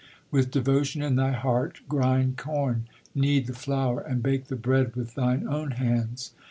With 0.31 0.49
devotion 0.49 1.03
in 1.03 1.15
thy 1.15 1.33
heart 1.33 1.81
grind 1.87 2.35
corn, 2.35 2.87
knead 3.13 3.45
the 3.45 3.53
flour, 3.53 4.01
and 4.01 4.23
bake 4.23 4.45
the 4.47 4.55
bread 4.55 4.95
with 4.95 5.13
thine 5.13 5.47
own 5.47 5.69
hands. 5.77 6.33